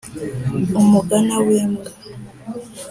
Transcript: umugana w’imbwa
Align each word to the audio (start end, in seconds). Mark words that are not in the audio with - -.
umugana 0.79 1.35
w’imbwa 1.45 1.89